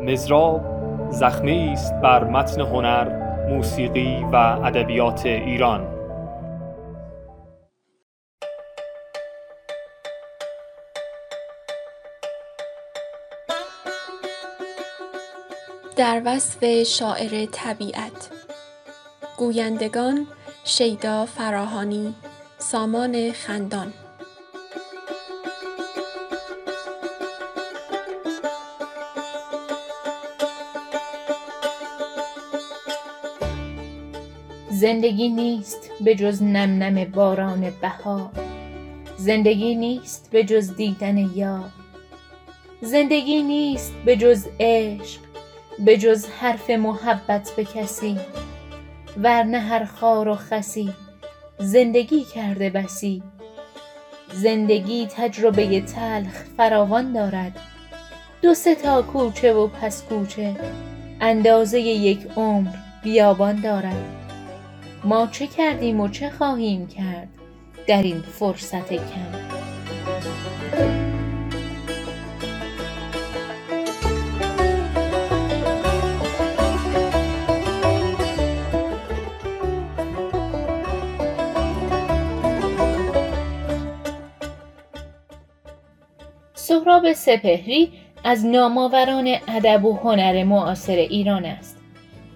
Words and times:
مزراب 0.00 0.60
زخمه 1.10 1.70
است 1.72 1.94
بر 1.94 2.24
متن 2.24 2.60
هنر 2.60 3.28
موسیقی 3.48 4.24
و 4.32 4.36
ادبیات 4.36 5.26
ایران. 5.26 5.98
در 15.96 16.22
وصف 16.24 16.82
شاعر 16.82 17.46
طبیعت 17.52 18.30
گویندگان 19.36 20.26
شیدا 20.64 21.26
فراهانی 21.26 22.14
سامان 22.58 23.32
خندان. 23.32 23.92
زندگی 34.78 35.28
نیست 35.28 35.90
به 36.00 36.14
جز 36.14 36.42
نم 36.42 36.82
نم 36.82 37.04
باران 37.04 37.72
بهار 37.80 38.30
زندگی 39.16 39.74
نیست 39.74 40.28
به 40.30 40.44
جز 40.44 40.76
دیدن 40.76 41.16
یار. 41.34 41.70
زندگی 42.80 43.42
نیست 43.42 43.92
به 44.04 44.16
جز 44.16 44.46
عشق 44.60 45.20
به 45.78 45.96
جز 45.96 46.26
حرف 46.40 46.70
محبت 46.70 47.50
به 47.56 47.64
کسی. 47.64 48.18
ورنه 49.16 49.58
هر 49.58 49.84
خار 49.84 50.28
و 50.28 50.34
خسی 50.34 50.92
زندگی 51.58 52.24
کرده 52.24 52.70
بسی. 52.70 53.22
زندگی 54.32 55.06
تجربه 55.06 55.80
تلخ 55.80 56.44
فراوان 56.56 57.12
دارد. 57.12 57.60
دو 58.42 58.54
سه 58.54 58.74
تا 58.74 59.02
کوچه 59.02 59.52
و 59.52 59.66
پس 59.66 60.02
کوچه 60.02 60.56
اندازه 61.20 61.80
یک 61.80 62.26
عمر 62.36 62.70
بیابان 63.02 63.60
دارد. 63.60 64.27
ما 65.04 65.26
چه 65.26 65.46
کردیم 65.46 66.00
و 66.00 66.08
چه 66.08 66.30
خواهیم 66.30 66.86
کرد 66.86 67.28
در 67.86 68.02
این 68.02 68.20
فرصت 68.20 68.92
کم؟ 68.92 69.48
سهراب 86.54 87.12
سپهری 87.12 87.92
از 88.24 88.46
نامآوران 88.46 89.34
ادب 89.48 89.84
و 89.84 89.96
هنر 89.96 90.44
معاصر 90.44 90.96
ایران 90.96 91.44
است. 91.44 91.77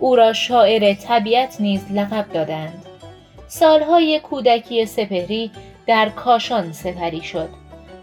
او 0.02 0.16
را 0.16 0.32
شاعر 0.32 0.94
طبیعت 0.94 1.60
نیز 1.60 1.92
لقب 1.92 2.26
دادند. 2.32 2.86
سالهای 3.46 4.20
کودکی 4.20 4.86
سپهری 4.86 5.50
در 5.86 6.08
کاشان 6.08 6.72
سپری 6.72 7.22
شد. 7.22 7.48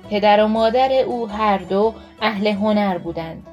پدر 0.09 0.43
و 0.43 0.47
مادر 0.47 0.91
او 0.91 1.27
هر 1.29 1.57
دو 1.57 1.93
اهل 2.21 2.47
هنر 2.47 2.97
بودند. 2.97 3.47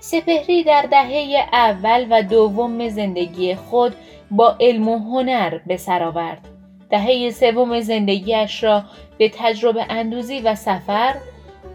سپهری 0.00 0.64
در 0.64 0.82
دهه 0.82 1.46
اول 1.52 2.06
و 2.10 2.22
دوم 2.22 2.88
زندگی 2.88 3.54
خود 3.54 3.94
با 4.30 4.56
علم 4.60 4.88
و 4.88 4.98
هنر 4.98 5.58
به 5.66 5.76
سر 5.76 6.02
آورد. 6.02 6.48
دهه 6.90 7.30
سوم 7.30 7.80
زندگیش 7.80 8.64
را 8.64 8.84
به 9.18 9.28
تجربه 9.28 9.86
اندوزی 9.90 10.40
و 10.40 10.54
سفر 10.54 11.14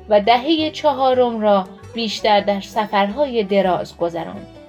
و 0.09 0.21
دهه 0.21 0.71
چهارم 0.71 1.41
را 1.41 1.67
بیشتر 1.93 2.39
در 2.39 2.61
سفرهای 2.61 3.43
دراز 3.43 3.97
گذراند. 3.97 4.62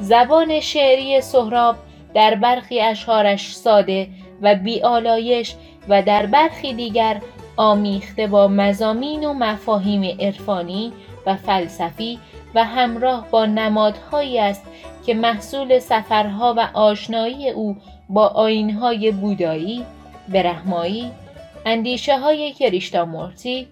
زبان 0.00 0.60
شعری 0.60 1.20
سهراب 1.20 1.76
در 2.14 2.34
برخی 2.34 2.80
اشعارش 2.80 3.56
ساده 3.56 4.08
و 4.42 4.54
بیالایش 4.54 5.54
و 5.88 6.02
در 6.02 6.26
برخی 6.26 6.74
دیگر 6.74 7.20
آمیخته 7.56 8.26
با 8.26 8.48
مزامین 8.48 9.24
و 9.24 9.32
مفاهیم 9.32 10.16
عرفانی 10.20 10.92
و 11.26 11.36
فلسفی 11.36 12.18
و 12.54 12.64
همراه 12.64 13.26
با 13.30 13.46
نمادهایی 13.46 14.38
است 14.38 14.62
که 15.06 15.14
محصول 15.14 15.78
سفرها 15.78 16.54
و 16.56 16.68
آشنایی 16.74 17.50
او 17.50 17.76
با 18.08 18.26
آینهای 18.26 19.10
بودایی، 19.10 19.84
برهمایی، 20.28 21.10
اندیشه 21.66 22.18
های 22.18 22.52
کریشتامورتی، 22.52 23.68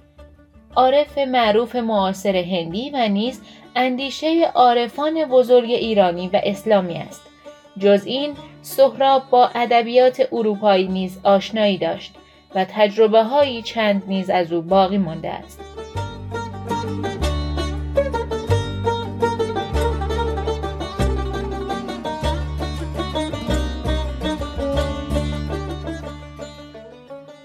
عارف 0.77 1.19
معروف 1.19 1.77
معاصر 1.77 2.37
هندی 2.37 2.91
و 2.91 3.09
نیز 3.09 3.41
اندیشه 3.77 4.51
عارفان 4.55 5.25
بزرگ 5.25 5.71
ایرانی 5.71 6.29
و 6.29 6.41
اسلامی 6.45 6.97
است. 6.97 7.23
جز 7.79 8.03
این 8.07 8.37
سهراب 8.63 9.23
با 9.31 9.51
ادبیات 9.55 10.29
اروپایی 10.33 10.89
نیز 10.89 11.21
آشنایی 11.25 11.79
داشت 11.79 12.15
و 12.55 12.65
تجربه 12.65 13.23
هایی 13.23 13.63
چند 13.63 14.03
نیز 14.07 14.31
از 14.31 14.53
او 14.53 14.63
باقی 14.63 14.99
مانده 14.99 15.31
است. 15.31 15.61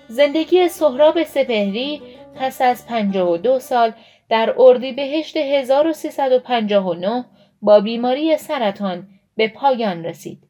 زندگی 0.08 0.70
سهراب 0.70 1.24
سپهری 1.24 2.02
پس 2.36 2.62
از 2.62 2.88
52 2.88 3.60
سال 3.60 3.92
در 4.30 4.56
اردیبهشت 4.58 5.38
1359 5.38 7.26
با 7.62 7.80
بیماری 7.80 8.38
سرطان 8.38 9.08
به 9.36 9.48
پایان 9.48 10.04
رسید. 10.06 10.44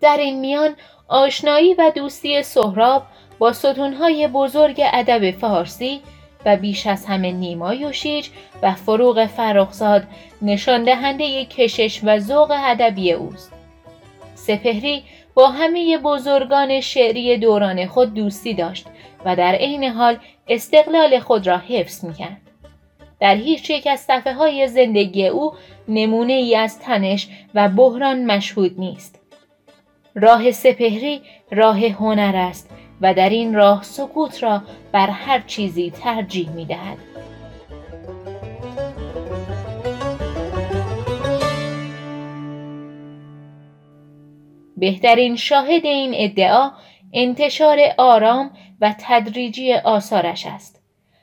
در 0.00 0.16
این 0.16 0.40
میان 0.40 0.76
آشنایی 1.08 1.74
و 1.74 1.92
دوستی 1.94 2.42
سهراب 2.42 3.02
با 3.38 3.52
ستونهای 3.52 4.28
بزرگ 4.28 4.80
ادب 4.92 5.30
فارسی 5.30 6.00
و 6.44 6.56
بیش 6.56 6.86
از 6.86 7.06
همه 7.06 7.32
نیما 7.32 7.74
یوشیج 7.74 8.28
و 8.62 8.74
فروغ 8.74 9.26
فرخزاد 9.26 10.02
نشان 10.42 10.84
دهنده 10.84 11.44
کشش 11.44 12.00
و 12.04 12.18
ذوق 12.18 12.50
ادبی 12.56 13.12
اوست. 13.12 13.52
سپهری 14.34 15.04
با 15.38 15.48
همه 15.48 15.98
بزرگان 15.98 16.80
شعری 16.80 17.38
دوران 17.38 17.86
خود 17.86 18.14
دوستی 18.14 18.54
داشت 18.54 18.86
و 19.24 19.36
در 19.36 19.54
عین 19.54 19.84
حال 19.84 20.18
استقلال 20.48 21.18
خود 21.20 21.46
را 21.46 21.58
حفظ 21.58 22.04
می 22.04 22.14
کرد. 22.14 22.40
در 23.20 23.34
هیچ 23.34 23.70
یک 23.70 23.86
از 23.86 24.00
صفحه 24.00 24.34
های 24.34 24.68
زندگی 24.68 25.26
او 25.26 25.52
نمونه 25.88 26.32
ای 26.32 26.56
از 26.56 26.80
تنش 26.80 27.28
و 27.54 27.68
بحران 27.68 28.24
مشهود 28.24 28.74
نیست. 28.80 29.20
راه 30.14 30.50
سپهری 30.50 31.22
راه 31.50 31.86
هنر 31.86 32.36
است 32.36 32.70
و 33.00 33.14
در 33.14 33.28
این 33.28 33.54
راه 33.54 33.82
سکوت 33.82 34.42
را 34.42 34.62
بر 34.92 35.10
هر 35.10 35.40
چیزی 35.46 35.90
ترجیح 35.90 36.50
می 36.50 36.64
دهد. 36.64 37.07
بهترین 44.78 45.36
شاهد 45.36 45.86
این 45.86 46.12
ادعا 46.14 46.70
انتشار 47.12 47.78
آرام 47.98 48.50
و 48.80 48.94
تدریجی 48.98 49.72
آثارش 49.72 50.46
است. 50.46 50.82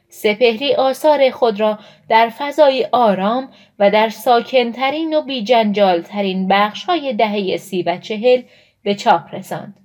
سپهری 0.09 0.75
آثار 0.75 1.29
خود 1.29 1.59
را 1.59 1.79
در 2.09 2.31
فضای 2.37 2.87
آرام 2.91 3.49
و 3.79 3.91
در 3.91 4.09
ساکنترین 4.09 5.13
و 5.13 5.21
بیجنجالترین 5.21 6.47
بخش 6.47 6.83
های 6.83 7.13
دهه 7.13 7.57
سی 7.57 7.83
و 7.83 7.97
چهل 7.97 8.41
به 8.83 8.95
چاپ 8.95 9.35
رساند 9.35 9.75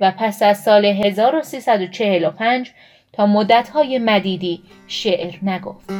و 0.00 0.12
پس 0.18 0.42
از 0.42 0.62
سال 0.62 0.84
1345 0.84 2.70
تا 3.12 3.26
مدتهای 3.26 3.98
مدیدی 3.98 4.62
شعر 4.88 5.34
نگفت. 5.42 5.90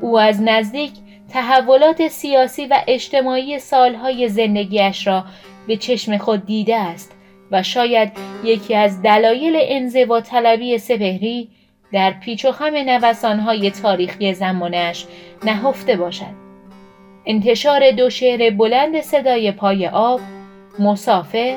او 0.00 0.18
از 0.18 0.42
نزدیک 0.42 0.92
تحولات 1.32 2.08
سیاسی 2.08 2.66
و 2.66 2.82
اجتماعی 2.86 3.58
سالهای 3.58 4.28
زندگیش 4.28 5.06
را 5.06 5.24
به 5.66 5.76
چشم 5.76 6.18
خود 6.18 6.46
دیده 6.46 6.76
است 6.76 7.12
و 7.50 7.62
شاید 7.62 8.12
یکی 8.44 8.74
از 8.74 9.02
دلایل 9.02 9.58
انزوا 9.60 10.20
طلبی 10.20 10.78
سپهری 10.78 11.48
در 11.92 12.10
پیچ 12.10 12.44
و 12.44 12.52
خم 12.52 12.74
نوسانهای 12.76 13.70
تاریخی 13.70 14.34
زمانش 14.34 15.06
نهفته 15.44 15.96
باشد. 15.96 16.48
انتشار 17.26 17.90
دو 17.90 18.10
شعر 18.10 18.50
بلند 18.50 19.00
صدای 19.00 19.52
پای 19.52 19.88
آب، 19.88 20.20
مسافر 20.78 21.56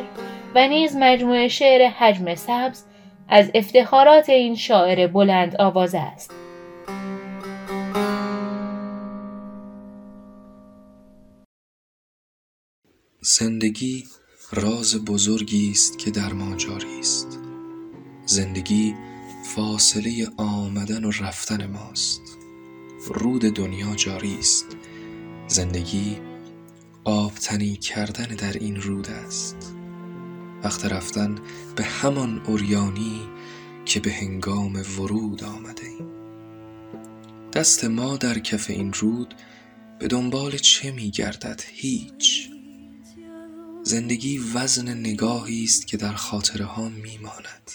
و 0.56 0.68
نیز 0.68 0.98
مجموعه 1.00 1.48
شعر 1.48 1.90
حجم 1.90 2.36
سبز 2.36 2.84
از 3.30 3.52
افتخارات 3.56 4.30
این 4.30 4.56
شاعر 4.56 5.08
بلند 5.08 5.56
آواز 5.60 5.96
است. 5.96 6.41
زندگی 13.24 14.08
راز 14.52 14.96
بزرگی 15.06 15.72
است 15.72 15.98
که 15.98 16.12
در 16.12 16.34
ما 16.34 16.56
جاری 16.56 17.00
است. 17.00 17.40
زندگی 18.26 18.96
فاصله 19.56 20.28
آمدن 20.38 21.06
و 21.06 21.12
رفتن 21.12 21.66
ماست. 21.66 22.22
رود 23.08 23.42
دنیا 23.42 23.96
جاری 23.96 24.38
است. 24.40 24.66
زندگی 25.48 26.18
آبتنی 27.04 27.76
کردن 27.76 28.26
در 28.26 28.54
این 28.54 28.82
رود 28.82 29.10
است. 29.10 29.76
وقت 30.64 30.86
رفتن 30.86 31.36
به 31.76 31.84
همان 31.84 32.42
اوریانی 32.46 33.22
که 33.86 34.00
به 34.00 34.12
هنگام 34.12 34.76
ورود 34.76 35.44
آمده 35.44 35.86
ایم. 35.86 36.08
دست 37.54 37.86
ما 37.86 38.18
در 38.18 38.40
کف 38.40 38.70
این 38.70 38.94
رود 38.94 39.36
به 40.00 40.08
دنبال 40.08 40.58
چه 40.58 40.92
می 40.92 41.12
گردد 41.12 41.62
هیچ. 41.68 42.52
زندگی 43.84 44.38
وزن 44.38 44.90
نگاهی 44.90 45.64
است 45.64 45.88
که 45.88 45.98
در 45.98 46.14
خاطره 46.14 46.66
ها 46.66 46.90
می 46.90 47.18
ماند 47.18 47.72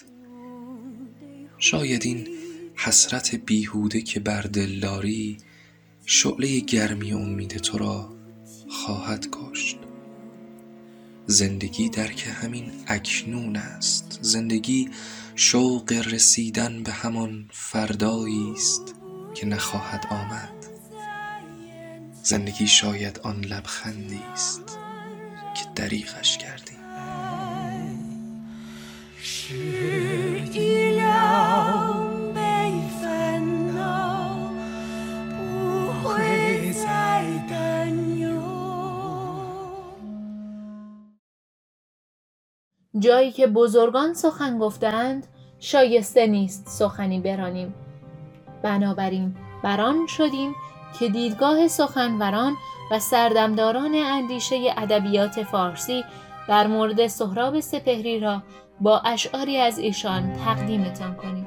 شاید 1.59 2.07
این 2.07 2.29
حسرت 2.75 3.35
بیهوده 3.35 4.03
که 4.03 4.21
بر 4.21 4.43
دل 4.43 4.81
داری 4.81 5.39
شعله 6.05 6.61
گرمی 6.61 7.13
امید 7.13 7.57
تو 7.57 7.79
را 7.79 8.17
خواهد 8.71 9.29
کشت. 9.33 9.77
زندگی 11.27 11.89
درک 11.89 12.29
همین 12.43 12.73
اکنون 12.87 13.57
است. 13.57 14.19
زندگی 14.23 14.91
شوق 15.35 15.93
رسیدن 15.93 16.83
به 16.83 16.93
همان 16.93 17.49
فردایی 17.53 18.53
است 18.57 18.95
که 19.35 19.47
نخواهد 19.47 20.07
آمد. 20.11 20.67
زندگی 22.23 22.67
شاید 22.67 23.19
آن 23.19 23.45
لبخندی 23.45 24.21
است. 24.33 24.79
که 25.57 25.65
دریغش 25.75 26.39
کردیم. 26.39 26.77
جایی 42.99 43.33
که 43.33 43.47
بزرگان 43.47 44.15
سخن 44.15 44.59
گفتند 44.59 45.27
شایسته 45.59 46.27
نیست 46.27 46.69
سخنی 46.69 47.21
برانیم. 47.21 47.75
بنابراین 48.63 49.37
بران 49.63 50.07
شدیم 50.07 50.55
که 50.99 51.09
دیدگاه 51.09 51.69
سخنوران 51.69 52.57
و 52.91 52.99
سردمداران 52.99 53.95
اندیشه 53.95 54.75
ادبیات 54.77 55.43
فارسی 55.43 56.05
در 56.49 56.67
مورد 56.67 57.07
سهراب 57.07 57.61
سپهری 57.61 58.21
را 58.21 58.43
با 58.81 58.99
اشعاری 58.99 59.59
از 59.59 59.79
ایشان 59.79 60.33
تقدیمتان 60.33 61.15
کنیم. 61.15 61.47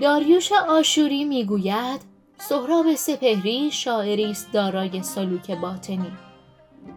داریوش 0.00 0.52
آشوری 0.52 1.24
می‌گوید 1.24 2.00
سهراب 2.38 2.94
سپهری 2.94 3.70
شاعری 3.70 4.30
است 4.30 4.52
دارای 4.52 5.02
سلوک 5.02 5.50
باطنی 5.50 6.12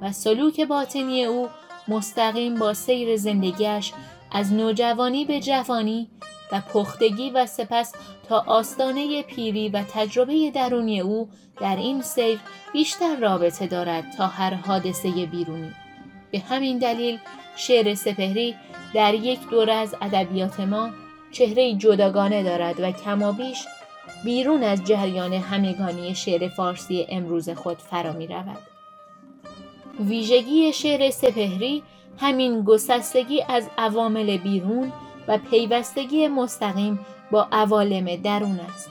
و 0.01 0.11
سلوک 0.11 0.61
باطنی 0.61 1.25
او 1.25 1.47
مستقیم 1.87 2.55
با 2.55 2.73
سیر 2.73 3.17
زندگیش 3.17 3.93
از 4.31 4.53
نوجوانی 4.53 5.25
به 5.25 5.39
جوانی 5.39 6.09
و 6.51 6.61
پختگی 6.61 7.29
و 7.29 7.45
سپس 7.45 7.93
تا 8.29 8.43
آستانه 8.47 9.23
پیری 9.23 9.69
و 9.69 9.83
تجربه 9.93 10.51
درونی 10.51 10.99
او 10.99 11.29
در 11.59 11.75
این 11.75 12.01
سیر 12.01 12.39
بیشتر 12.73 13.15
رابطه 13.15 13.67
دارد 13.67 14.03
تا 14.17 14.27
هر 14.27 14.53
حادثه 14.53 15.25
بیرونی 15.25 15.71
به 16.31 16.39
همین 16.39 16.77
دلیل 16.77 17.19
شعر 17.55 17.95
سپهری 17.95 18.55
در 18.93 19.13
یک 19.13 19.49
دوره 19.49 19.73
از 19.73 19.95
ادبیات 20.01 20.59
ما 20.59 20.89
چهره 21.31 21.75
جداگانه 21.75 22.43
دارد 22.43 22.79
و 22.79 22.91
کمابیش 22.91 23.65
بیرون 24.23 24.63
از 24.63 24.83
جریان 24.83 25.33
همگانی 25.33 26.15
شعر 26.15 26.47
فارسی 26.47 27.05
امروز 27.09 27.49
خود 27.49 27.77
فرا 27.77 28.13
می 28.13 28.27
رود. 28.27 28.57
ویژگی 29.99 30.73
شعر 30.73 31.09
سپهری 31.09 31.83
همین 32.17 32.63
گسستگی 32.63 33.43
از 33.49 33.69
عوامل 33.77 34.37
بیرون 34.37 34.91
و 35.27 35.37
پیوستگی 35.37 36.27
مستقیم 36.27 36.99
با 37.31 37.47
عوالم 37.51 38.15
درون 38.15 38.59
است. 38.59 38.89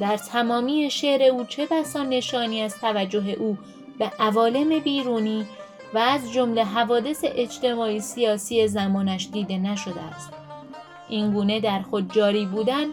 در 0.00 0.16
تمامی 0.16 0.90
شعر 0.90 1.22
او 1.22 1.44
چه 1.44 1.66
بسا 1.70 2.02
نشانی 2.02 2.62
از 2.62 2.78
توجه 2.78 3.28
او 3.28 3.58
به 3.98 4.10
عوالم 4.20 4.78
بیرونی 4.78 5.46
و 5.94 5.98
از 5.98 6.32
جمله 6.32 6.64
حوادث 6.64 7.24
اجتماعی 7.24 8.00
سیاسی 8.00 8.68
زمانش 8.68 9.28
دیده 9.32 9.58
نشده 9.58 10.00
است. 10.00 10.32
این 11.08 11.32
گونه 11.32 11.60
در 11.60 11.82
خود 11.82 12.14
جاری 12.14 12.46
بودن 12.46 12.86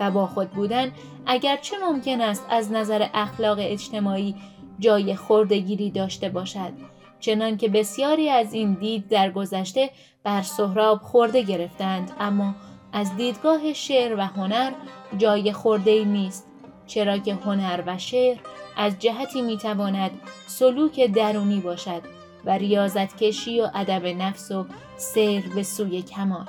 و 0.00 0.10
با 0.10 0.26
خود 0.26 0.50
بودن 0.50 0.92
اگرچه 1.26 1.76
ممکن 1.78 2.20
است 2.20 2.46
از 2.50 2.72
نظر 2.72 3.06
اخلاق 3.14 3.58
اجتماعی 3.60 4.34
جای 4.78 5.14
خوردگیری 5.14 5.90
داشته 5.90 6.28
باشد 6.28 6.72
چنان 7.22 7.56
که 7.56 7.68
بسیاری 7.68 8.28
از 8.28 8.52
این 8.52 8.72
دید 8.72 9.08
در 9.08 9.30
گذشته 9.30 9.90
بر 10.24 10.42
سهراب 10.42 10.98
خورده 10.98 11.42
گرفتند 11.42 12.10
اما 12.20 12.54
از 12.92 13.16
دیدگاه 13.16 13.72
شعر 13.72 14.18
و 14.18 14.20
هنر 14.20 14.72
جای 15.18 15.52
خورده 15.52 16.04
نیست 16.04 16.46
چرا 16.86 17.18
که 17.18 17.34
هنر 17.34 17.82
و 17.86 17.98
شعر 17.98 18.38
از 18.76 18.98
جهتی 18.98 19.42
می‌تواند 19.42 20.10
سلوک 20.46 21.00
درونی 21.00 21.60
باشد 21.60 22.02
و 22.44 22.50
ریاضت 22.50 23.16
کشی 23.16 23.60
و 23.60 23.70
ادب 23.74 24.06
نفس 24.06 24.50
و 24.50 24.66
سیر 24.96 25.48
به 25.54 25.62
سوی 25.62 26.02
کمال. 26.02 26.46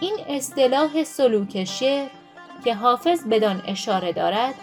این 0.00 0.16
اصطلاح 0.28 1.04
سلوک 1.04 1.64
شعر 1.64 2.08
که 2.64 2.74
حافظ 2.74 3.24
بدان 3.30 3.62
اشاره 3.66 4.12
دارد 4.12 4.54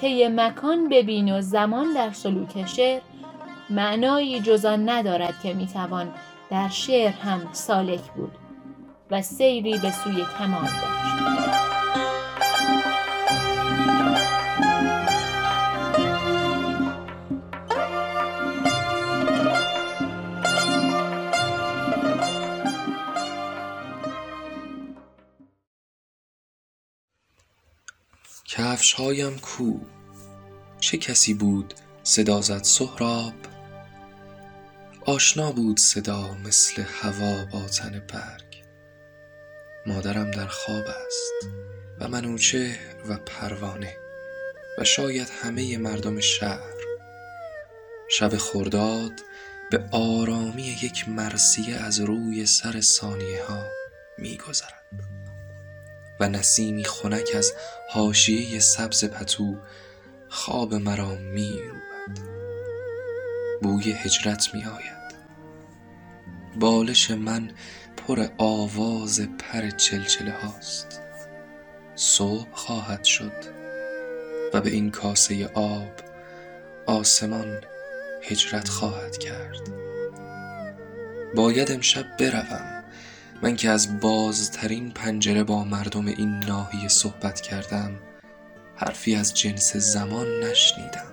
طی 0.00 0.28
مکان 0.28 0.88
ببین 0.88 1.38
و 1.38 1.40
زمان 1.40 1.92
در 1.92 2.10
سلوک 2.12 2.66
شعر 2.66 3.00
معنایی 3.72 4.40
جزان 4.40 4.88
ندارد 4.88 5.34
که 5.42 5.54
می‌توان 5.54 6.14
در 6.50 6.68
شعر 6.68 7.10
هم 7.10 7.52
سالک 7.52 8.12
بود 8.12 8.32
و 9.10 9.22
سیری 9.22 9.78
به 9.78 9.90
سوی 9.90 10.24
کمال 10.38 10.64
داشت 10.64 11.12
کفش 28.48 28.92
هایم 28.92 29.38
کو؟ 29.38 29.78
چه 30.80 30.98
کسی 30.98 31.34
بود 31.34 31.74
صدا 32.02 32.40
زد 32.40 32.62
سهراب؟ 32.62 33.32
آشنا 35.06 35.52
بود 35.52 35.78
صدا 35.78 36.34
مثل 36.34 36.82
هوا 36.82 37.44
با 37.44 37.68
تن 37.68 38.02
برگ. 38.08 38.64
مادرم 39.86 40.30
در 40.30 40.46
خواب 40.46 40.84
است 40.86 41.48
و 42.00 42.08
منوچهر 42.08 42.94
و 43.08 43.16
پروانه 43.16 43.96
و 44.78 44.84
شاید 44.84 45.28
همه 45.42 45.78
مردم 45.78 46.20
شهر. 46.20 46.72
شب 48.08 48.36
خرداد 48.36 49.12
به 49.70 49.84
آرامی 49.92 50.76
یک 50.82 51.08
مرسیه 51.08 51.76
از 51.76 52.00
روی 52.00 52.46
سر 52.46 52.80
ثانیه 52.80 53.44
ها 53.44 53.66
می 54.18 54.36
گذرد 54.36 55.02
و 56.20 56.28
نسیمی 56.28 56.84
خنک 56.84 57.28
از 57.34 57.52
حاشیه 57.90 58.60
سبز 58.60 59.04
پتو 59.04 59.58
خواب 60.28 60.74
مرا 60.74 61.14
می 61.14 61.52
روبد 61.52 61.91
بوی 63.62 63.92
هجرت 63.92 64.54
می 64.54 64.64
آید 64.64 65.14
بالش 66.60 67.10
من 67.10 67.50
پر 67.96 68.26
آواز 68.38 69.20
پر 69.20 69.70
چلچله 69.70 70.32
هاست. 70.32 71.00
صبح 71.94 72.48
خواهد 72.52 73.04
شد 73.04 73.32
و 74.54 74.60
به 74.60 74.70
این 74.70 74.90
کاسه 74.90 75.46
آب 75.54 75.92
آسمان 76.86 77.60
هجرت 78.22 78.68
خواهد 78.68 79.18
کرد. 79.18 79.68
باید 81.34 81.72
امشب 81.72 82.16
بروم. 82.16 82.84
من 83.42 83.56
که 83.56 83.70
از 83.70 84.00
بازترین 84.00 84.90
پنجره 84.90 85.44
با 85.44 85.64
مردم 85.64 86.06
این 86.06 86.38
ناحیه 86.38 86.88
صحبت 86.88 87.40
کردم 87.40 87.98
حرفی 88.76 89.14
از 89.14 89.34
جنس 89.34 89.76
زمان 89.76 90.40
نشنیدم. 90.40 91.11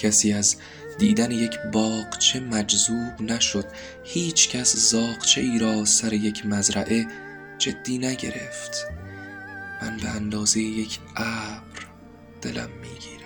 کسی 0.00 0.32
از 0.32 0.56
دیدن 0.98 1.30
یک 1.30 1.58
باغچه 1.72 2.40
مجذوب 2.40 3.20
نشد. 3.20 3.64
هیچ 4.04 4.48
کس 4.48 4.76
زاغچه 4.76 5.40
ای 5.40 5.58
را 5.58 5.84
سر 5.84 6.12
یک 6.12 6.46
مزرعه 6.46 7.06
جدی 7.58 7.98
نگرفت. 7.98 8.86
من 9.82 9.96
به 9.96 10.08
اندازه 10.08 10.60
یک 10.60 10.98
ابر 11.16 11.86
دلم 12.42 12.70
می‌گیرد. 12.82 13.20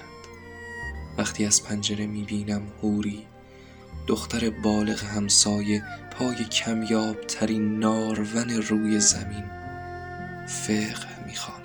وقتی 1.19 1.45
از 1.45 1.63
پنجره 1.63 2.07
می‌بینم 2.07 2.63
هوری 2.83 3.27
دختر 4.07 4.51
بالغ 4.51 5.05
همسایه 5.05 5.83
پای 6.11 6.45
کمیاب 6.45 7.21
ترین 7.21 7.79
نارون 7.79 8.51
روی 8.51 9.01
زمین 9.01 9.45
فقه 10.47 11.27
می‌خواند 11.27 11.64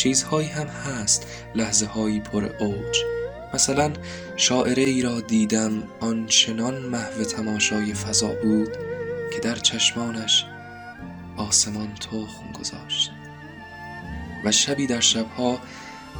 چیزهایی 0.00 0.48
هم 0.48 0.66
هست 0.66 1.26
لحظه 1.54 1.86
هایی 1.86 2.20
پر 2.20 2.44
اوج. 2.44 3.04
مثلا 3.54 3.92
شاعره 4.36 4.82
ای 4.82 5.02
را 5.02 5.20
دیدم 5.20 5.82
آنچنان 6.00 6.74
محو 6.74 7.24
تماشای 7.24 7.94
فضا 7.94 8.28
بود 8.42 8.68
که 9.32 9.40
در 9.40 9.56
چشمانش 9.56 10.46
آسمان 11.36 11.94
تخم 11.94 12.52
گذاشت. 12.60 13.10
و 14.44 14.52
شبی 14.52 14.86
در 14.86 15.00
شبها 15.00 15.60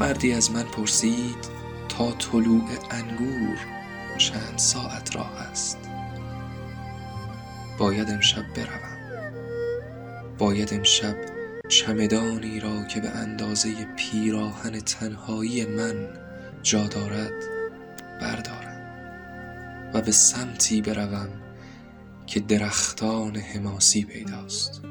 مردی 0.01 0.33
از 0.33 0.51
من 0.51 0.65
پرسید 0.65 1.49
تا 1.89 2.13
طلوع 2.13 2.69
انگور 2.91 3.59
چند 4.19 4.59
ساعت 4.59 5.17
راه 5.17 5.41
است؟ 5.51 5.79
باید 7.79 8.11
امشب 8.11 8.45
بروم. 8.55 9.01
باید 10.39 10.75
امشب 10.75 11.40
چمدانی 11.71 12.61
را 12.61 12.85
که 12.85 13.01
به 13.01 13.09
اندازه 13.09 13.85
پیراهن 13.97 14.81
تنهایی 14.81 15.65
من 15.65 16.09
جا 16.63 16.87
دارد 16.87 17.33
بردارم 18.21 18.81
و 19.95 20.01
به 20.01 20.13
سمتی 20.13 20.83
بروم 20.83 21.29
که 22.27 22.41
درختان 22.41 23.37
حماسی 23.37 24.05
پیداست. 24.05 24.83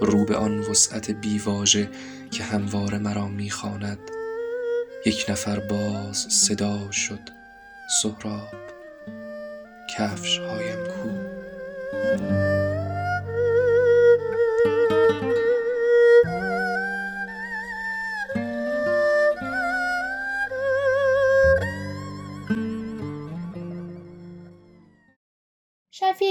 رو 0.00 0.24
به 0.24 0.36
آن 0.36 0.58
وسعت 0.58 1.10
بیواژه 1.10 1.88
که 2.30 2.44
همواره 2.44 2.98
مرا 2.98 3.28
می‌خواند 3.28 3.98
یک 5.06 5.26
نفر 5.28 5.60
باز 5.60 6.16
صدا 6.16 6.90
شد 6.90 7.28
سهراب 8.02 8.54
کفش 9.98 10.38
هایم 10.38 10.86
کو. 10.86 11.08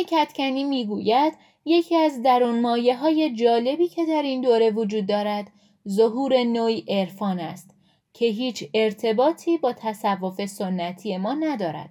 کتکنی 0.10 0.63
می‌گوید 0.63 1.34
یکی 1.66 1.96
از 1.96 2.24
درون 2.24 2.62
مایه 2.62 2.98
های 2.98 3.36
جالبی 3.36 3.88
که 3.88 4.06
در 4.06 4.22
این 4.22 4.42
دوره 4.42 4.70
وجود 4.70 5.06
دارد 5.06 5.48
ظهور 5.89 6.44
نوعی 6.44 6.86
عرفان 6.88 7.39
است 7.39 7.75
که 8.13 8.25
هیچ 8.25 8.63
ارتباطی 8.74 9.58
با 9.58 9.74
تصوف 9.74 10.46
سنتی 10.46 11.18
ما 11.18 11.34
ندارد 11.34 11.89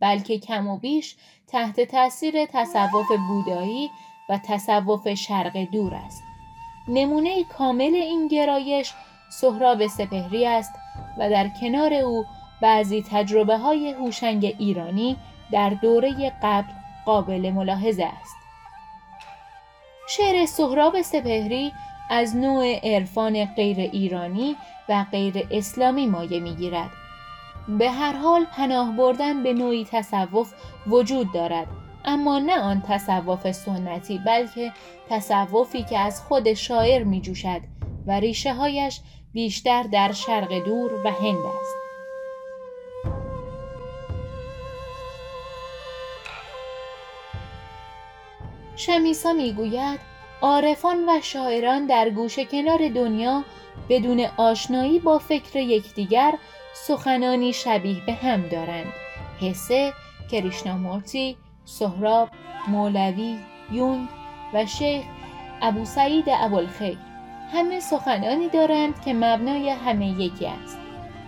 بلکه 0.00 0.38
کم 0.38 0.68
و 0.68 0.78
بیش 0.78 1.16
تحت 1.48 1.80
تاثیر 1.80 2.46
تصوف 2.46 3.06
بودایی 3.28 3.90
و 4.28 4.40
تصوف 4.46 5.14
شرق 5.14 5.56
دور 5.72 5.94
است. 5.94 6.22
نمونه 6.88 7.44
کامل 7.44 7.94
این 7.94 8.28
گرایش 8.28 8.92
سهراب 9.30 9.86
سپهری 9.86 10.46
است 10.46 10.72
و 11.18 11.30
در 11.30 11.50
کنار 11.60 11.94
او 11.94 12.24
بعضی 12.62 13.04
تجربه 13.10 13.58
های 13.58 13.90
هوشنگ 13.90 14.54
ایرانی 14.58 15.16
در 15.52 15.70
دوره 15.70 16.32
قبل 16.42 16.72
قابل 17.06 17.50
ملاحظه 17.50 18.04
است. 18.04 18.36
شعر 20.08 20.46
سهراب 20.46 21.02
سپهری 21.02 21.72
از 22.10 22.36
نوع 22.36 22.80
عرفان 22.82 23.44
غیر 23.44 23.78
ایرانی 23.78 24.56
و 24.88 25.04
غیر 25.12 25.48
اسلامی 25.50 26.06
مایه 26.06 26.40
می‌گیرد. 26.40 26.90
به 27.68 27.90
هر 27.90 28.12
حال 28.12 28.44
پناه 28.44 28.96
بردن 28.96 29.42
به 29.42 29.52
نوعی 29.52 29.86
تصوف 29.90 30.54
وجود 30.86 31.32
دارد 31.32 31.66
اما 32.04 32.38
نه 32.38 32.60
آن 32.60 32.82
تصوف 32.88 33.52
سنتی 33.52 34.18
بلکه 34.26 34.72
تصوفی 35.08 35.82
که 35.82 35.98
از 35.98 36.22
خود 36.22 36.54
شاعر 36.54 37.04
می 37.04 37.20
جوشد 37.20 37.60
و 38.06 38.12
ریشه 38.12 38.54
هایش 38.54 39.00
بیشتر 39.32 39.82
در 39.82 40.12
شرق 40.12 40.64
دور 40.64 40.94
و 40.94 41.10
هند 41.10 41.46
است. 41.60 41.83
شمیسا 48.86 49.32
می‌گوید 49.32 50.00
عارفان 50.42 51.08
و 51.08 51.20
شاعران 51.22 51.86
در 51.86 52.10
گوشه 52.10 52.44
کنار 52.44 52.88
دنیا 52.88 53.44
بدون 53.88 54.26
آشنایی 54.36 54.98
با 54.98 55.18
فکر 55.18 55.56
یکدیگر 55.56 56.34
سخنانی 56.74 57.52
شبیه 57.52 58.06
به 58.06 58.12
هم 58.12 58.48
دارند. 58.48 58.92
حسه 59.40 59.92
کریشنامورتی 60.30 61.36
سهراب 61.64 62.28
مولوی 62.68 63.38
یونگ 63.72 64.08
و 64.54 64.66
شیخ 64.66 65.04
ابو 65.62 65.84
سعید 65.84 66.24
ابوالخیر 66.28 66.98
همه 67.52 67.80
سخنانی 67.80 68.48
دارند 68.48 69.00
که 69.04 69.14
مبنای 69.14 69.68
همه 69.68 70.06
یکی 70.08 70.46
است. 70.46 70.78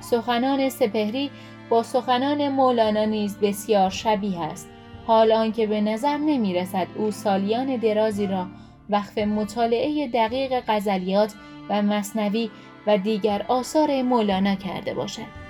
سخنان 0.01 0.69
سپهری 0.69 1.31
با 1.69 1.83
سخنان 1.83 2.49
مولانا 2.49 3.05
نیز 3.05 3.39
بسیار 3.39 3.91
شبیه 3.91 4.41
است. 4.41 4.69
حال 5.07 5.33
آنکه 5.33 5.67
به 5.67 5.81
نظر 5.81 6.17
نمی 6.17 6.55
رسد 6.55 6.87
او 6.95 7.11
سالیان 7.11 7.77
درازی 7.77 8.27
را 8.27 8.47
وقف 8.91 9.19
مطالعه 9.19 10.09
دقیق 10.09 10.63
غزلیات 10.69 11.35
و 11.69 11.83
مصنوی 11.83 12.51
و 12.87 12.99
دیگر 12.99 13.45
آثار 13.49 14.03
مولانا 14.03 14.55
کرده 14.55 14.95
باشد. 14.95 15.47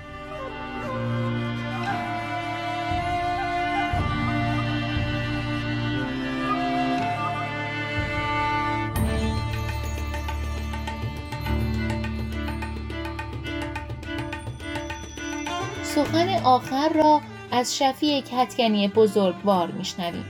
سخن 15.83 16.29
آخر 16.43 16.89
را 16.89 17.21
از 17.51 17.77
شفیع 17.77 18.21
کتکنی 18.21 18.87
بزرگوار 18.87 19.71
میشنویم. 19.71 20.25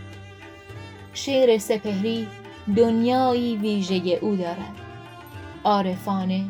شعر 1.14 1.58
سپهری 1.58 2.28
دنیایی 2.76 3.58
ویژه 3.58 4.20
او 4.22 4.36
دارد. 4.36 4.76
عارفانه 5.64 6.46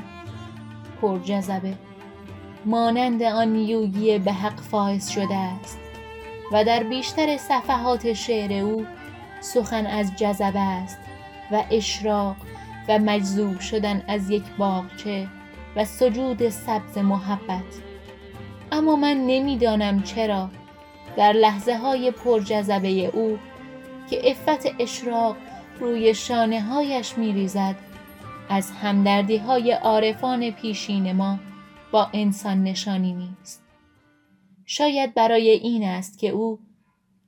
پرجذبه 1.02 1.74
مانند 2.66 3.24
آن 3.24 3.56
یوگی 3.56 4.20
به 4.20 4.34
حق 4.34 4.60
فایز 4.60 5.10
شده 5.10 5.36
است 5.36 5.80
و 6.52 6.64
در 6.64 6.84
بیشتر 6.84 7.38
صفحات 7.38 8.14
شعر 8.14 8.64
او 8.66 8.86
سخن 9.42 9.86
از 9.86 10.16
جذبه 10.16 10.60
است 10.60 10.98
و 11.52 11.64
اشراق 11.72 12.36
و 12.90 13.00
مجذوب 13.00 13.60
شدن 13.60 14.04
از 14.08 14.30
یک 14.30 14.44
باغچه 14.58 15.28
و 15.76 15.86
سجود 15.86 16.50
سبز 16.50 16.98
محبت. 16.98 17.87
اما 18.72 18.96
من 18.96 19.18
نمی‌دانم 19.18 20.04
چرا 20.04 20.50
در 21.18 21.34
لحظه 21.34 21.78
های 21.78 22.12
پرجذبه 22.12 23.06
او 23.06 23.38
که 24.10 24.32
افت 24.32 24.68
اشراق 24.80 25.36
روی 25.80 26.14
شانه 26.14 26.62
هایش 26.62 27.18
می 27.18 27.34
ریزد 27.34 27.76
از 28.50 28.72
همدردی 28.72 29.38
های 29.38 29.72
عارفان 29.72 30.52
پیشین 30.52 31.12
ما 31.12 31.40
با 31.92 32.08
انسان 32.14 32.64
نشانی 32.64 33.14
نیست. 33.14 33.64
شاید 34.66 35.14
برای 35.14 35.50
این 35.50 35.84
است 35.84 36.20
که 36.20 36.30
او 36.30 36.60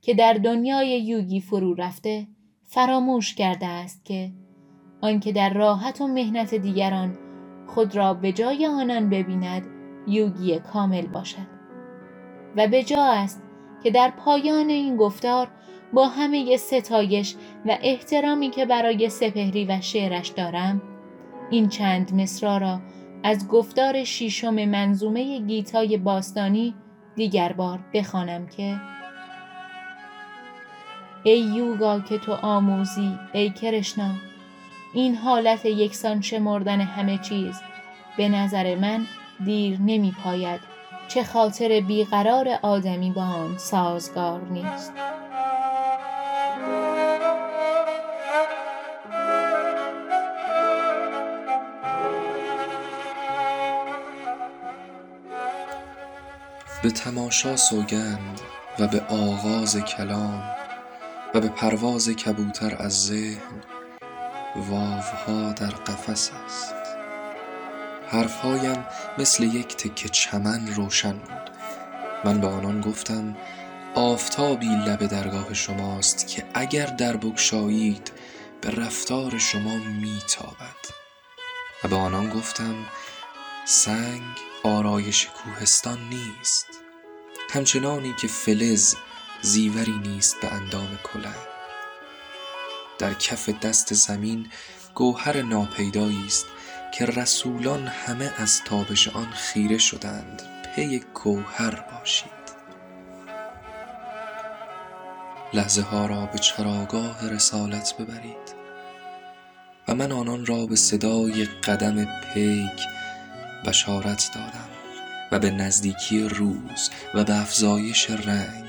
که 0.02 0.14
در 0.14 0.32
دنیای 0.32 1.00
یوگی 1.00 1.40
فرو 1.40 1.74
رفته 1.74 2.26
فراموش 2.64 3.34
کرده 3.34 3.66
است 3.66 4.04
که 4.04 4.30
آنکه 5.00 5.32
در 5.32 5.52
راحت 5.52 6.00
و 6.00 6.06
مهنت 6.06 6.54
دیگران 6.54 7.18
خود 7.66 7.96
را 7.96 8.14
به 8.14 8.32
جای 8.32 8.66
آنان 8.66 9.10
ببیند 9.10 9.79
یوگی 10.10 10.58
کامل 10.58 11.06
باشد. 11.06 11.60
و 12.56 12.66
به 12.66 12.82
جا 12.82 13.04
است 13.04 13.42
که 13.82 13.90
در 13.90 14.10
پایان 14.10 14.68
این 14.68 14.96
گفتار 14.96 15.48
با 15.92 16.08
همه 16.08 16.56
ستایش 16.56 17.34
و 17.66 17.78
احترامی 17.82 18.50
که 18.50 18.66
برای 18.66 19.08
سپهری 19.08 19.64
و 19.64 19.80
شعرش 19.80 20.28
دارم 20.28 20.82
این 21.50 21.68
چند 21.68 22.14
مصرا 22.14 22.58
را 22.58 22.80
از 23.22 23.48
گفتار 23.48 24.04
شیشم 24.04 24.54
منظومه 24.64 25.40
گیتای 25.40 25.96
باستانی 25.96 26.74
دیگر 27.16 27.52
بار 27.52 27.78
بخوانم 27.94 28.46
که 28.46 28.76
ای 31.22 31.40
یوگا 31.40 32.00
که 32.00 32.18
تو 32.18 32.32
آموزی 32.32 33.18
ای 33.32 33.50
کرشنا 33.50 34.10
این 34.94 35.14
حالت 35.14 35.64
یکسان 35.66 36.20
شمردن 36.20 36.80
همه 36.80 37.18
چیز 37.18 37.60
به 38.16 38.28
نظر 38.28 38.74
من 38.74 39.06
دیر 39.44 39.78
نمی 39.80 40.14
پاید 40.24 40.60
چه 41.08 41.24
خاطر 41.24 41.80
بیقرار 41.80 42.48
آدمی 42.62 43.10
با 43.10 43.22
آن 43.22 43.58
سازگار 43.58 44.40
نیست. 44.50 44.92
به 56.82 56.90
تماشا 56.90 57.56
سوگند 57.56 58.40
و 58.78 58.86
به 58.86 59.00
آغاز 59.00 59.76
کلام 59.76 60.42
و 61.34 61.40
به 61.40 61.48
پرواز 61.48 62.08
کبوتر 62.08 62.76
از 62.78 63.06
ذهن 63.06 63.62
واوها 64.56 65.52
در 65.52 65.70
قفس 65.70 66.30
است. 66.46 66.79
حرفهایم 68.10 68.84
مثل 69.18 69.42
یک 69.44 69.76
تکه 69.76 70.08
چمن 70.08 70.66
روشن 70.74 71.12
بود. 71.12 71.50
من 72.24 72.40
به 72.40 72.46
آنان 72.46 72.80
گفتم 72.80 73.36
آفتابی 73.94 74.66
لب 74.66 75.06
درگاه 75.06 75.54
شماست 75.54 76.26
که 76.26 76.44
اگر 76.54 76.86
در 76.86 77.16
بگشایید 77.16 78.12
به 78.60 78.70
رفتار 78.70 79.38
شما 79.38 79.76
میتابد. 79.76 80.80
و 81.84 81.88
به 81.88 81.96
آنان 81.96 82.30
گفتم 82.30 82.74
سنگ 83.64 84.22
آرایش 84.62 85.26
کوهستان 85.26 85.98
نیست. 86.08 86.66
همچنانی 87.50 88.14
که 88.20 88.28
فلز 88.28 88.94
زیوری 89.42 89.98
نیست 89.98 90.40
به 90.40 90.52
اندام 90.52 90.98
کلنگ 91.02 91.50
در 92.98 93.14
کف 93.14 93.48
دست 93.48 93.94
زمین 93.94 94.50
گوهر 94.94 95.42
ناپیدایی 95.42 96.24
است. 96.26 96.46
که 96.92 97.06
رسولان 97.06 97.86
همه 97.86 98.32
از 98.36 98.60
تابش 98.64 99.08
آن 99.08 99.30
خیره 99.30 99.78
شدند 99.78 100.42
پی 100.74 101.02
گوهر 101.14 101.80
باشید. 101.80 102.40
لحظه 105.54 105.82
ها 105.82 106.06
را 106.06 106.26
به 106.26 106.38
چراگاه 106.38 107.30
رسالت 107.30 107.94
ببرید 107.98 108.60
و 109.88 109.94
من 109.94 110.12
آنان 110.12 110.46
را 110.46 110.66
به 110.66 110.76
صدای 110.76 111.44
قدم 111.44 112.04
پیک 112.04 112.80
بشارت 113.66 114.30
دادم 114.34 114.68
و 115.32 115.38
به 115.38 115.50
نزدیکی 115.50 116.28
روز 116.28 116.90
و 117.14 117.24
به 117.24 117.40
افزایش 117.40 118.10
رنگ 118.10 118.64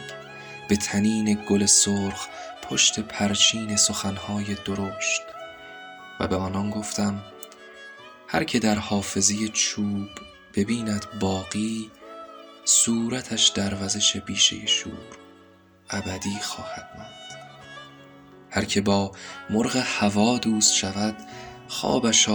به 0.70 0.75
تنین 0.75 1.46
گل 1.50 1.66
سرخ 1.66 2.28
پشت 2.62 3.00
پرچین 3.00 3.75
سخنهای 3.75 4.56
درشت 4.66 5.22
و 6.20 6.28
به 6.28 6.36
آنان 6.36 6.70
گفتم 6.70 7.22
هر 8.34 8.44
که 8.44 8.60
در 8.60 8.76
حافظی 8.76 9.50
چوب 9.50 10.10
ببیند 10.56 11.06
باقی 11.20 11.92
صورتش 12.66 13.48
در 13.48 13.84
وزش 13.84 14.18
بیشه 14.18 14.66
شور 14.66 15.18
ابدی 15.90 16.40
خواهد 16.42 16.90
ماند. 16.98 17.12
هر 18.50 18.66
که 18.66 18.82
با 18.82 19.12
مرغ 19.50 19.76
هوا 19.76 20.38
دوست 20.38 20.74
شود 20.74 21.18
خوابش 21.68 22.26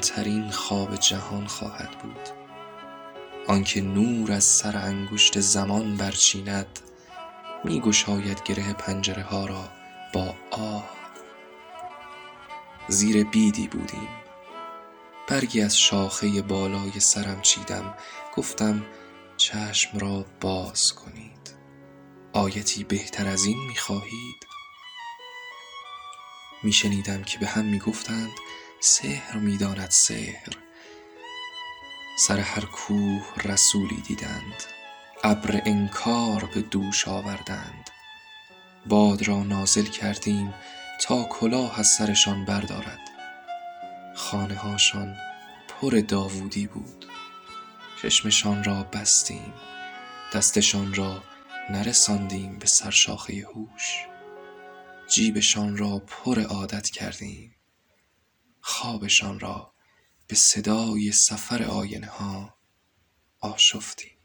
ترین 0.00 0.50
خواب 0.50 0.96
جهان 0.96 1.46
خواهد 1.46 1.98
بود. 2.02 2.28
آنکه 3.46 3.80
نور 3.80 4.32
از 4.32 4.44
سر 4.44 4.76
انگشت 4.76 5.40
زمان 5.40 5.96
برچیند 5.96 6.80
می 7.64 7.80
گشاید 7.80 8.42
گره 8.44 8.72
پنجره 8.72 9.22
ها 9.22 9.46
را 9.46 9.68
با 10.12 10.34
آه. 10.50 10.90
زیر 12.88 13.24
بیدی 13.24 13.68
بودیم. 13.68 14.17
برگی 15.28 15.60
از 15.60 15.78
شاخه 15.78 16.42
بالای 16.42 17.00
سرم 17.00 17.40
چیدم. 17.42 17.94
گفتم 18.36 18.86
چشم 19.36 19.98
را 19.98 20.26
باز 20.40 20.92
کنید. 20.92 21.54
آیتی 22.32 22.84
بهتر 22.84 23.28
از 23.28 23.44
این 23.44 23.66
می 23.66 23.76
خواهید 23.76 24.48
می 26.62 26.72
شنیدم 26.72 27.22
که 27.22 27.38
به 27.38 27.46
هم 27.46 27.64
می 27.64 27.78
گفتند 27.78 28.30
سحر 28.80 29.36
می 29.36 29.56
داند 29.56 29.90
سحر. 29.90 30.56
سر 32.18 32.38
هر 32.38 32.64
کوه 32.64 33.24
رسولی 33.44 34.02
دیدند. 34.08 34.62
ابر 35.24 35.62
انکار 35.66 36.44
به 36.54 36.62
دوش 36.62 37.08
آوردند. 37.08 37.90
باد 38.86 39.28
را 39.28 39.42
نازل 39.42 39.84
کردیم 39.84 40.54
تا 41.02 41.24
کلاه 41.24 41.80
از 41.80 41.86
سرشان 41.86 42.44
بردارد. 42.44 43.07
خانه 44.18 44.54
هاشان 44.54 45.16
پر 45.68 46.02
داوودی 46.08 46.66
بود. 46.66 47.06
چشمشان 48.02 48.64
را 48.64 48.82
بستیم 48.82 49.52
دستشان 50.34 50.94
را 50.94 51.22
نرساندیم 51.70 52.58
به 52.58 52.66
سرشاخه 52.66 53.46
هوش. 53.54 54.06
جیبشان 55.08 55.76
را 55.76 55.98
پر 55.98 56.40
عادت 56.40 56.90
کردیم. 56.90 57.54
خوابشان 58.60 59.40
را 59.40 59.74
به 60.26 60.34
صدای 60.34 61.12
سفر 61.12 61.62
آینه 61.62 62.06
ها 62.06 62.54
آشفتیم. 63.40 64.17